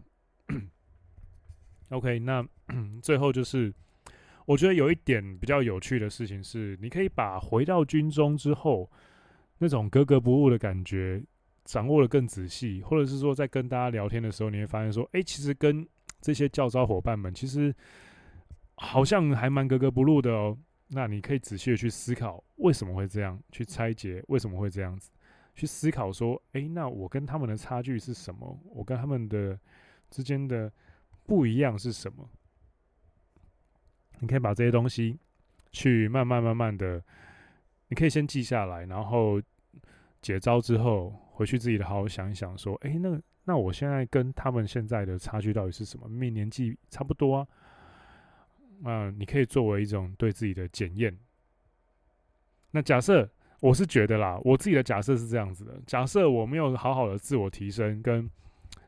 [1.93, 2.43] OK，那
[3.03, 3.71] 最后就是，
[4.47, 8.91] 我觉得有一点比较有趣的事情是，你可以把回到军中之后
[9.59, 11.23] 那种格格不入的感觉
[11.65, 15.87] 掌握的更仔细，或者是说在跟大家聊天的时候，你会发现说，哎，其实跟
[16.23, 17.75] 这些教招伙伴们其实
[18.77, 20.57] 好像还蛮格格不入的哦。
[20.89, 25.11] 那你可以仔细的去思考为什么会这样，去拆解为什么会这样子，
[25.55, 28.59] 去思考说，哎，那我跟他们的差距是什么？
[28.71, 29.59] 我跟他们的
[30.09, 30.73] 之间的。
[31.33, 32.29] 不一样是什么？
[34.21, 35.19] 你可以把这些东西
[35.71, 37.03] 去慢慢慢慢的，
[37.89, 39.41] 你可以先记下来，然后
[40.21, 46.07] 解招之后回去自己的好好想一想，说：哎，那那我现在跟他们现在的差距到底是什么？
[46.07, 47.49] 明年纪差不多啊。
[48.81, 51.19] 那你可以作为一种对自己的检验。
[52.73, 53.27] 那假设
[53.61, 58.31] 我是觉得啦，我自己的假设是这样子的：假设我没有好好的自我提升跟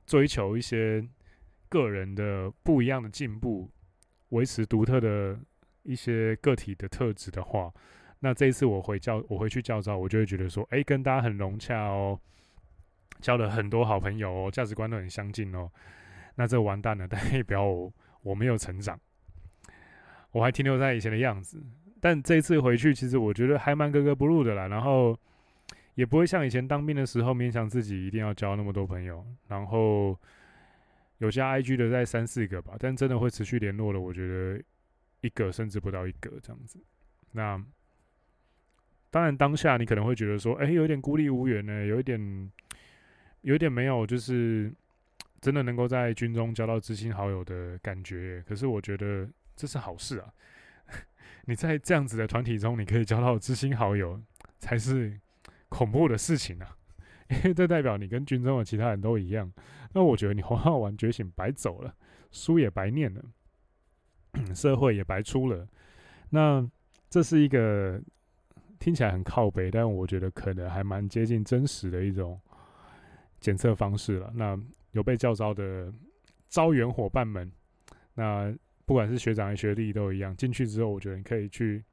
[0.04, 1.02] 追求一些。
[1.74, 3.68] 个人的不一样的进步，
[4.28, 5.36] 维持独特的
[5.82, 7.68] 一些个体的特质的话，
[8.20, 12.16] 那这一次我回教我回去教招，我就会觉得说，哎、跟大家很融洽哦，
[13.20, 15.68] 交了很多好朋友哦，价值观都很相近哦。
[16.36, 18.96] 那这完蛋了， 代表我我没有成长，
[20.30, 21.60] 我还停留在以前的样子。
[22.00, 24.68] 但这一次回去，其实我觉得还蛮格格不入的啦。
[24.68, 25.18] 然后
[25.96, 30.16] 也不会像以前当兵的时候勉强自己一定要交那么多朋友，然后。
[31.18, 34.62] 有加 IG 的在三四个吧，但真的会持续联络的，我觉得
[35.20, 36.78] 一个甚至不到一个这样子。
[37.32, 37.62] 那
[39.10, 42.52] 当然当下你可能会觉得说，哎、欸，有点孤立无援呢，有一点，
[43.42, 44.72] 有一点没有，就是
[45.40, 48.42] 真的能够在军中交到知心好友的感觉。
[48.46, 50.34] 可是我觉得这是好事啊，
[51.46, 54.20] 你在这样子的团体中，你可以交到知心好友，
[54.58, 55.18] 才是
[55.68, 56.76] 恐怖的事情啊。
[57.30, 59.50] 因为这代表你跟军中的其他人都一样，
[59.94, 61.94] 那我觉得你红号玩觉醒白走了，
[62.32, 63.24] 书也白念了，
[64.52, 65.66] 社会也白出了。
[66.30, 66.68] 那
[67.08, 68.00] 这是一个
[68.80, 72.40] 听起来很靠北，但我觉得可能还蛮接近真实的一种
[73.38, 74.32] 检测方式了。
[74.34, 74.58] 那
[74.90, 75.92] 有被教招的
[76.48, 77.50] 招员伙伴们，
[78.14, 78.52] 那
[78.84, 81.84] 不管是学长还是学弟都一样，进去之后，我觉得你可以去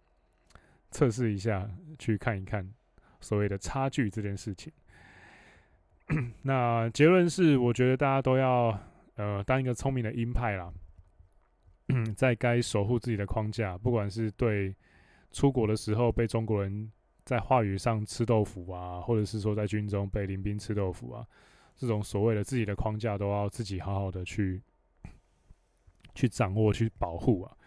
[0.89, 2.67] 测试一下，去看一看
[3.19, 4.73] 所谓的差距这件事情。
[6.43, 8.77] 那结论是，我觉得大家都要
[9.15, 10.71] 呃当一个聪明的鹰派啦，
[12.15, 14.75] 在该守护自己的框架，不管是对
[15.31, 16.91] 出国的时候被中国人
[17.23, 21.25] 在话语上吃豆腐啊，或者是说在军中被林兵吃豆腐啊。
[21.77, 24.61] 这种所谓的自己的框架都要自己好好的去
[26.13, 27.57] 去掌握、去保护啊！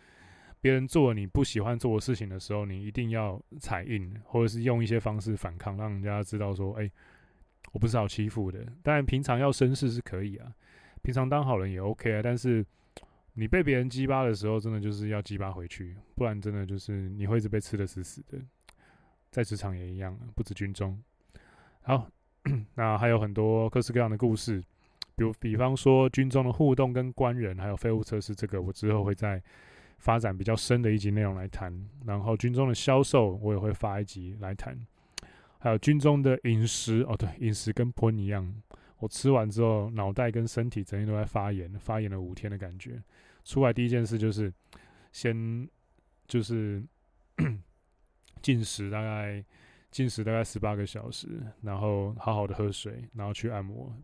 [0.60, 6.88] 别人做你不喜欢做的事情的时候，你一定要踩硬，或者是用一些方式反抗，让人家知道说：“哎，
[7.72, 10.52] 我不是好欺负的。”当然，平常要绅士是可以啊，
[11.02, 12.20] 平常当好人也 OK 啊。
[12.22, 12.64] 但是
[13.34, 18.38] 你被别人鸡巴的时候，真的就是要鸡巴回去，不然真的就是你会一直被吃的死死的。
[19.30, 21.02] 在职场也一样，不止军中。
[21.82, 22.08] 好。
[22.74, 24.62] 那还有很多各式各样的故事，
[25.16, 29.42] 比如比方说军中的互动跟官人，还有废物测试，这个我之后会在
[29.96, 31.74] 发展比较深的一集内容来谈。
[32.04, 34.78] 然后军中的销售，我也会发一集来谈。
[35.64, 38.54] 还有军中的饮食，哦对，饮食跟喷一样，
[38.98, 43.02] 我吃完之后脑袋跟身体整天都在发炎，发炎了五天的感觉。
[43.44, 44.52] 出来第一件事就是
[45.10, 45.66] 先
[46.28, 46.84] 就是
[48.42, 49.42] 进食，大概。
[49.90, 51.28] 进食大概十八个小时，
[51.62, 53.94] 然后好好的喝水，然后去按摩，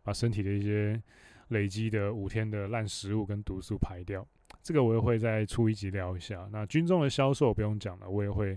[0.00, 1.02] 把身体的一些
[1.48, 4.24] 累积的五天的烂食物跟毒素排掉。
[4.62, 6.48] 这个我也会再出一集聊一下。
[6.52, 8.56] 那军中的销售不用讲了，我也会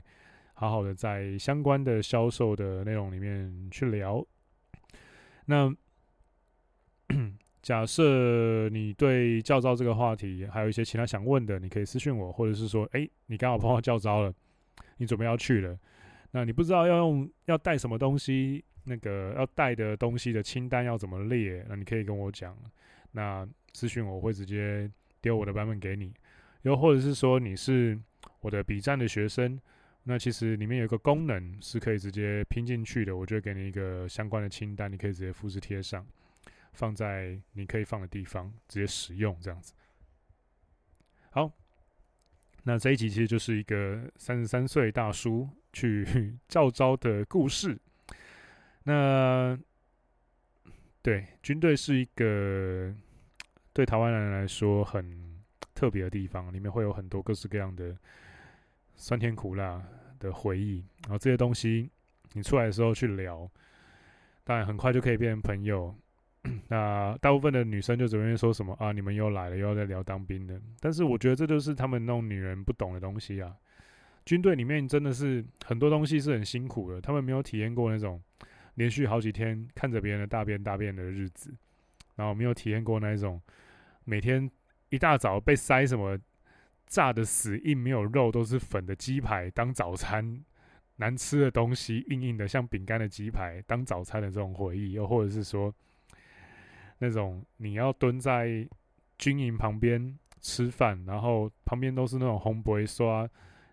[0.56, 4.26] 好好的在相关的销售的内容里面去聊。
[5.45, 5.72] 那
[7.62, 14.34] 假设你对教招这个话题还有一些其他想问的，你可以私信我，或者是说，哎，你刚好碰到教招了，
[14.97, 15.78] 你准备要去了。
[16.32, 21.66] 那你不知道要用要带什么东西，那个要带的东西的清单要怎么列？
[21.68, 22.56] 那你可以跟我讲。
[23.12, 24.89] 那私信我会直接
[25.22, 26.14] 丢我的版本给你。
[26.64, 27.99] 又或者是说你是
[28.41, 29.60] 我的笔战的学生，
[30.06, 36.06] 那其实里面有一个功能是可以直接拼进去的，我就会给你一个相关的清单，你可以直接复制贴上，
[36.74, 39.74] 放在你可以放的地方，直接使用这样子。
[41.32, 41.51] 好，
[42.64, 45.49] 那这一集其实就是一个三十三岁大叔。
[45.78, 46.06] 去
[46.47, 47.78] 教招的故事。
[48.84, 49.60] 那
[51.01, 52.95] 对军队是一个
[53.74, 55.43] 对台湾人来说很
[55.74, 57.93] 特别的地方，里面会有很多各式各样的
[58.96, 59.82] 酸甜苦辣
[60.20, 60.86] 的回忆。
[61.04, 61.89] 然后这些东西
[62.34, 63.50] 你出来的时候去聊，
[64.43, 65.96] 当然很快就可以变成朋友。
[66.70, 70.62] 那大部分的女生就只会说什么啊，你们又来了，又要再聊当兵的。
[70.80, 73.56] 但是我觉得这就是他们那种女人不懂的东西啊。
[74.26, 78.22] 军队里面真的是很多东西是很辛苦的，他们没有体验过那种
[78.76, 81.52] 连续好几天看着别人的大便大便的日子，
[82.16, 83.41] 然后没有体验过那种
[84.04, 84.48] 每天
[84.89, 86.16] 一大早被塞什么
[86.88, 90.43] 炸的死硬没有肉都是粉的鸡排当早餐，
[90.95, 95.73] 难吃的东西硬硬的像饼干的鸡排当早餐的这种回忆，又或者是说
[96.97, 98.67] 那种你要蹲在
[99.17, 103.29] 军营旁边吃饭，然后旁边都是那种红白刷。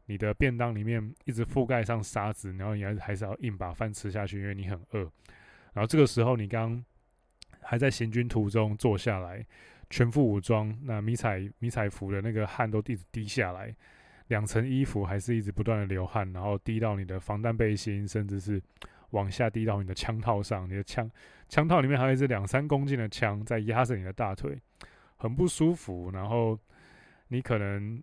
[0.06, 4.98] 你的便当里面一直覆盖上沙子，然后你还还是要硬把饭吃下去，因为你很饿。
[5.72, 6.84] 然后这个时候，你刚
[7.60, 9.46] 还在行军途中坐下来，
[9.92, 13.72] 全副武装，那迷彩迷彩服的那个汗都一直滴下来，
[14.28, 18.60] 两层衣服还是一直不断的流汗，然后滴到你的防弹背心，甚至是
[19.10, 20.66] 往下滴到你的枪套上。
[20.68, 21.08] 你的枪
[21.48, 24.58] 枪套里面还有一支两三公斤的枪在压着你的大腿，
[25.16, 26.10] 很不舒服。
[26.10, 26.58] 然后
[27.28, 28.02] 你可能。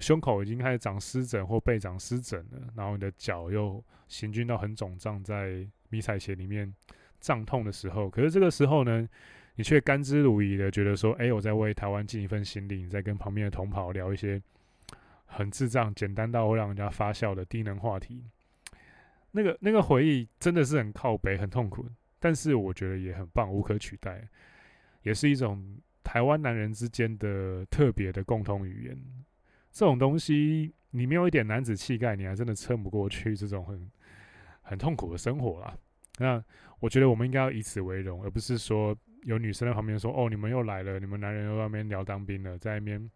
[0.00, 6.72] 胸口已经开始长湿疹或背长湿疹了，然后你的脚又行军到很肿胀，在迷彩鞋里面
[7.18, 9.08] 胀痛的时候，可是这个时候呢，
[9.58, 14.40] 你却甘之如饴的觉得说：“哎，我在为台湾尽一份心力。”你在跟旁边的同袍聊一些
[15.26, 18.22] 很智障、简单到会让人家发笑的低能话题。
[19.32, 21.84] 那个那个回忆真的是很靠北、很痛苦，
[22.20, 24.28] 但是我觉得也很棒，无可取代，
[25.02, 28.96] 也是一种台湾男人之间的特别的共同语言。
[29.72, 33.90] 这种东西，你没有一点男子气概，你还真的撑不过去这种很
[34.62, 35.76] 很痛苦的生活啦。
[36.18, 36.42] 那
[36.80, 43.10] 我觉得我们应该要以此为荣，而不是说有女生在旁边说：“哦，你们又来了，你们男人又在那边聊当兵了，在那边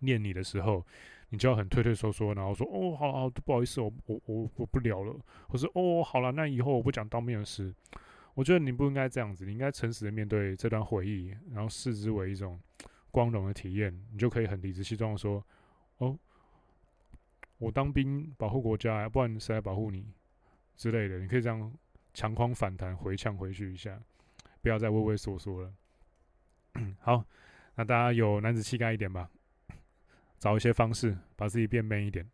[0.00, 0.84] 念你的时候，
[1.30, 5.14] 你就要很退退缩缩，然后说：‘哦，好好，不好意思，我我我我不聊了。’
[5.48, 7.74] 或是‘哦，好了，那以后我不讲当兵的事。’
[8.34, 12.60] 我觉得你不应该这样子，你应该诚实的面对这段回忆，然后视之为一种
[13.10, 15.44] 光荣的体验，你就可以很理直气壮的说。”
[15.98, 16.16] 哦，
[17.58, 20.06] 我当兵保护国家，不然谁来保护你
[20.76, 21.18] 之类的？
[21.18, 21.72] 你可以这样
[22.14, 24.00] 强框反弹回呛回去一下，
[24.60, 25.72] 不要再畏畏缩缩了。
[27.00, 27.24] 好，
[27.74, 29.28] 那大家有男子气概一点吧，
[30.38, 32.28] 找一些方式把自己变 man 一点。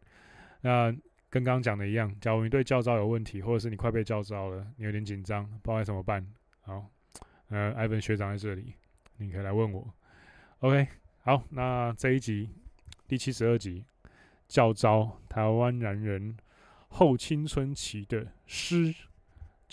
[0.60, 0.90] 那
[1.30, 6.26] 跟刚刚讲的一样，假如你对教招有问题，或者是你快被教招了，你有点紧张，不知道该怎么办。
[6.60, 6.88] 好，
[7.48, 8.74] 呃，艾文学长在这里，
[9.16, 9.92] 你可以来问我。
[10.60, 10.86] OK，
[11.22, 12.48] 好，那这一集
[13.06, 13.84] 第七十二集
[14.46, 16.36] 教招台湾男人
[16.88, 18.94] 后青春期的诗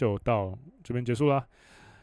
[0.01, 1.45] 就到这边结束了。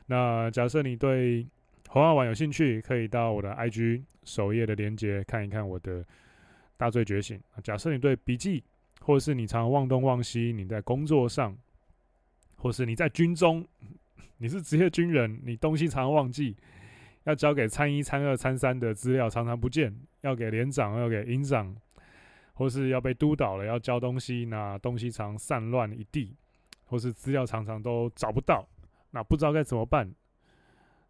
[0.06, 1.44] 那假设你对
[1.88, 6.06] 红药丸有兴趣，可以到我的 IG 首页的链接看一看我的
[6.76, 7.40] 大罪觉醒。
[7.64, 8.62] 假设你对笔记，
[9.00, 11.58] 或是你常常忘东忘西，你在工作上，
[12.54, 13.66] 或是你在军中，
[14.38, 16.56] 你是职业军人，你东西常忘记，
[17.24, 21.74] 要交给参一、参二、参三的资料常常不见，要给连长、要给营长，
[22.52, 26.36] 或是要被督导了要交东西，那东西常散乱一地，
[26.88, 28.66] 或是资料常常都找不到，
[29.12, 30.12] 那不知道该怎么办。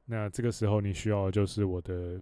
[0.04, 2.20] 那这个时候你需要的就是我的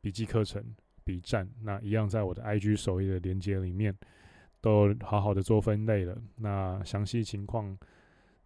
[0.00, 0.62] 笔记课程
[1.04, 3.96] 笔战，那一样在我的 IG 首页的连接里面
[4.60, 7.78] 都好好的做分类了，那详细情况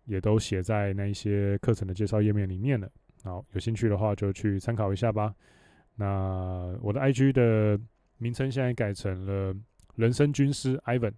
[0.05, 2.91] 也都写在那一些课程的介绍页面里面了。
[3.25, 5.35] 好，有兴趣的话就去参考一下吧。
[5.95, 7.81] 那我的 IG 的
[8.19, 9.55] 名称现在改成了
[9.95, 11.13] 人生军师 Ivan”，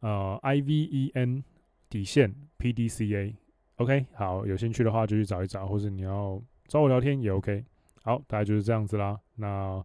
[0.00, 1.44] 呃，I V E N
[1.88, 3.34] 底线 P D C A。
[3.76, 7.64] OK，好，有兴趣的话就去找一找，或者你要找我聊天也 OK。
[8.02, 9.18] 好，大概就是这样子啦。
[9.36, 9.84] 那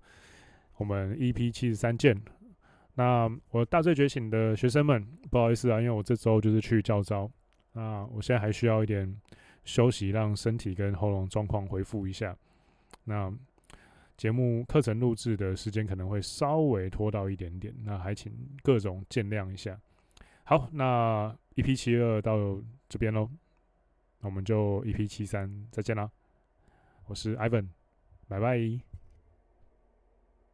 [0.77, 2.19] 我们 EP 七十三见。
[2.95, 7.29] 那我大醉觉醒的学生们，不好意思啊，因为我这周就是去教招，
[7.73, 9.19] 那我现在还需要一点
[9.63, 12.35] 休息，让身体跟喉咙状况恢复一下。
[13.03, 13.31] 那
[14.15, 18.31] 节目课程录制的时间可能会稍微拖到一点点，那还请
[18.61, 19.79] 各种见谅一下。
[20.43, 22.37] 好，那 EP 七二到
[22.89, 23.29] 这边喽。
[24.19, 26.09] 那我们就 EP 七三再见啦，
[27.07, 27.67] 我是 Ivan，
[28.27, 28.92] 拜拜。